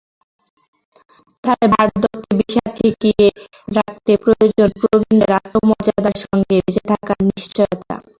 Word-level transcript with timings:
তাই 1.43 1.63
বার্ধক্যে 1.73 2.31
বিষাদ 2.39 2.69
ঠেকিয়ে 2.77 3.25
রাখতে 3.77 4.11
প্রয়োজন 4.23 4.69
প্রবীণদের 4.79 5.31
আত্মমর্যাদার 5.39 6.15
সঙ্গে 6.23 6.55
বেঁচে 6.57 6.81
থাকার 6.89 7.19
নিশ্চয়তা। 7.29 7.95